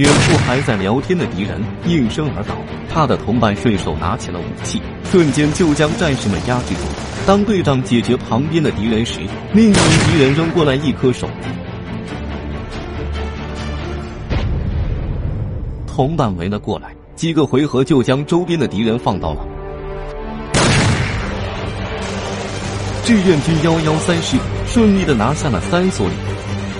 [0.00, 2.54] 远处还在聊天的敌人应声而倒，
[2.88, 6.80] 他的同伴顺手拿起了武器，瞬间就将战士们压制住。
[7.26, 9.20] 当队长解决旁边的敌人时，
[9.52, 11.48] 另一名敌人扔过来一颗手雷
[15.86, 19.46] 同伴围了过来，几个回合就将周边的敌人放倒了。
[23.04, 26.14] 志愿军幺幺三师顺利的拿下了三所里，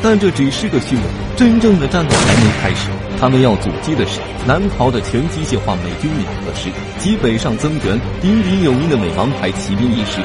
[0.02, 1.02] 但这只是个序幕，
[1.36, 2.88] 真正的战斗还没开始。
[3.20, 10.22] 他们要阻击的是南逃的全机械化美军两个师及北上增援、鼎鼎有名的美王牌骑兵一师。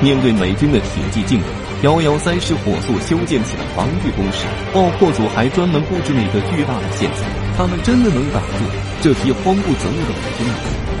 [0.00, 1.48] 面对美军的铁骑进攻，
[1.82, 4.46] 幺幺三师火速修建起了防御工事。
[4.72, 7.22] 爆破组还专门布置了一个巨大的陷阱。
[7.54, 8.64] 他们真的能挡住
[9.02, 10.54] 这批慌不择路的美军吗？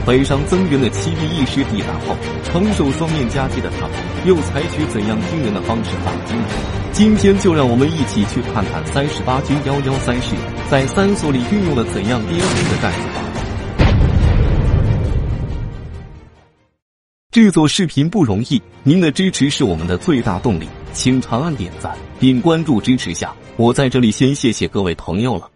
[0.04, 6.81] 北上增援的骑兵一师抵达后，承受双面夹击的他们，又采取怎样惊人的方式打击呢？
[6.92, 10.36] 今天就让我们一起去看看三十八军幺幺三师
[10.70, 13.22] 在三所里运用了怎样巅峰的战术吧。
[17.30, 23.32] 制作视频不容易，您的支持是我们的最大动力，请长按点赞并关注支持下。
[23.56, 25.50] 我在这里先谢谢各位朋友了。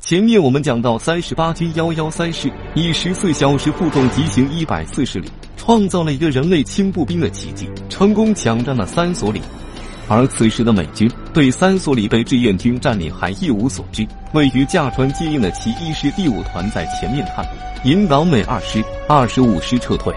[0.00, 9.40] 前面我们讲到，三十八军幺幺三师以十四小时负重急行一百四十里，创造了一个人类轻步兵的奇迹，成功抢占了三所里。
[10.12, 17.50] 而此时的美军对三所里被志愿军占领还一无所知，位于驾船接应的其一师第五团在前面探路，
[17.84, 20.14] 引导美二师、二十五师撤退。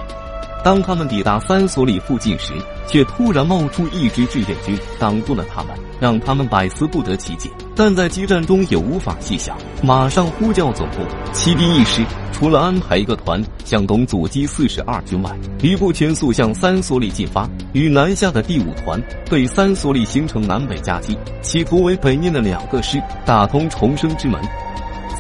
[0.66, 2.52] 当他们抵达三所里附近时，
[2.88, 7.52] 却突然冒出一支志愿军，挡住了他们，让他们百思不得其解。
[7.76, 15.30] 但在激战中也无法细想，马上呼叫总部，骑兵一师除了安排一个团向东阻击四十二军外，
[15.62, 24.42] 一部全速向三所里进发，与南下的第五团对三所里形成南北夹击，企图为北面的两个师打通重生之门。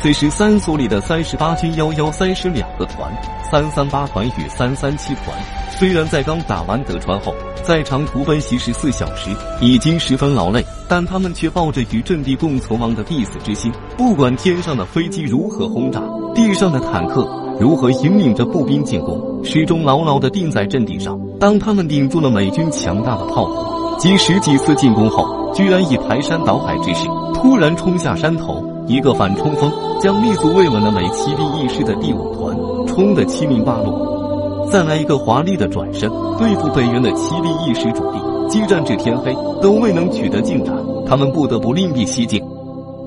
[0.05, 3.11] 此时，三所里的三十八军幺幺三师两个团，
[3.49, 5.35] 三三八团与三三七团，
[5.71, 13.71] 虽然在刚打完德川后，在长途奔袭十四小时，已经十分劳累，但他们却抱着与阵地共存亡的必死之心。
[13.97, 15.99] 不管天上的飞机如何轰炸，
[16.35, 17.27] 地上的坦克
[17.59, 21.19] 如何引领着步兵进攻，始终牢牢地定在阵地上。
[21.39, 28.63] 当他们顶住了美军强大的炮火及十几次进攻后，居然以排山倒海之势突然冲下山头。
[28.87, 32.55] 一个反冲锋，将立足未稳的美七兵一师的第五团
[32.87, 34.67] 冲得七零八落。
[34.71, 38.19] 再来一个华丽的转身，对付北原的七兵一师主力，
[38.49, 40.75] 激战至天黑都未能取得进展，
[41.07, 42.43] 他们不得不另辟蹊径。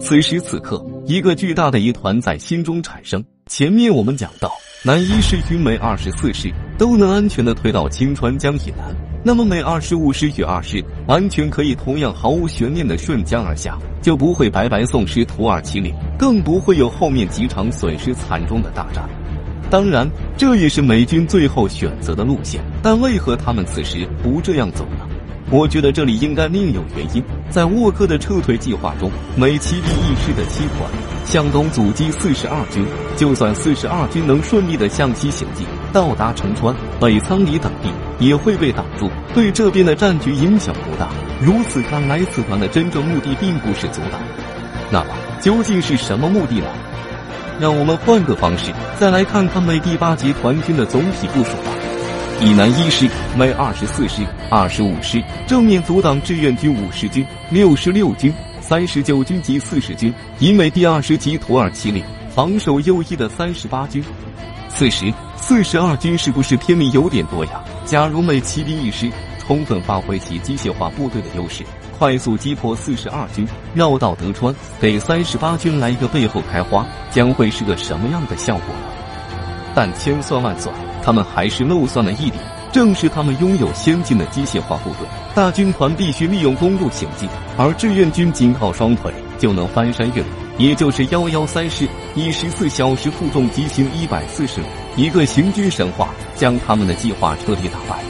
[0.00, 3.22] 此时此刻，一个巨大的疑团在心中产生。
[3.47, 4.50] 前面我们讲到，
[4.84, 9.08] 南一师与美二十四师都能安全的退到青川江以南。
[9.25, 19.09] 那么，美二十五师与二师完全可以同样毫无悬念的顺江而下，就不会白白送失土耳其领，更不会有后面几场损失惨重的大战。
[19.69, 22.62] 当然，这也是美军最后选择的路线。
[22.83, 25.06] 但为何他们此时不这样走呢？
[25.50, 27.23] 我觉得这里应该另有原因。
[27.50, 30.91] 在沃克的撤退计划中，美骑兵一师的七团
[31.25, 32.85] 向东阻击四十二军，
[33.17, 37.91] 就算四十二军能顺利的向西行进，到达城川、北仓里等地。
[38.19, 41.09] 也会被挡住，对这边的战局影响不大。
[41.41, 44.21] 如此看来，此团的真正目的并不是阻挡，
[44.91, 46.67] 那么究竟是什么目的呢？
[47.61, 51.73] 让我们换个方式，再来看看美第八集团军的总体部署吧。
[52.41, 64.00] 以南一师、美二十四师、二十五师正面阻挡志愿军五十军、六十六军、三十九军及四十军，以美第二十级土耳其领防守右翼的三十八军。
[64.69, 67.61] 此时四十二军是不是偏离有点多呀？
[67.88, 71.65] 假如美骑兵一师充分发挥其机械化部队的优势，
[71.99, 78.82] 快速击破四十二军，绕道德川，给三十八军来一个背后开花，将会是个什么样的效果呢？
[79.75, 82.34] 但千算万算，他们还是漏算了一点，
[82.71, 87.26] 正是他们拥有先进的机械化部队，大军团必须利用公路行进，
[87.56, 90.26] 而志愿军仅靠双腿就能翻山越岭，
[90.59, 94.67] 也就是幺幺三师以十四小时负重疾行一百四十里。
[94.99, 98.03] 一个行军神话将他们的计划彻底打败，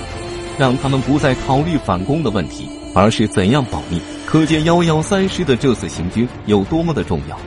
[0.59, 4.01] 让他们不再考虑反攻的问题，而是怎样保密。
[4.25, 7.39] 可见幺幺三师的这次行军有多么的重要。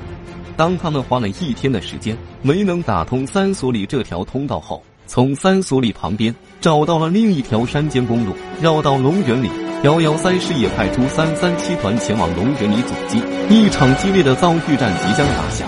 [0.56, 9.50] 当他们花了一天的时间没能打通三所里这条通道后，从三所里旁边找到了另一条山间公路，绕到龙源里。
[9.82, 13.20] 幺幺三师也派出三三七团前往龙源里阻击。
[13.50, 15.68] 一场激烈的遭遇战即将打响。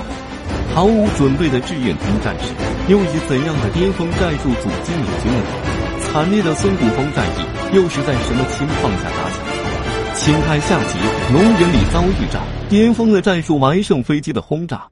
[0.74, 2.52] 毫无准备的志愿军战士
[2.88, 5.46] 又以怎样的巅峰战术阻击美军呢？
[6.02, 9.38] 惨烈的孙谷峰战役又是在什么情况下打响？
[10.16, 10.98] 请看下集
[11.34, 14.88] 《龙云里遭遇战》，巅峰的战术完胜飞机的轰炸。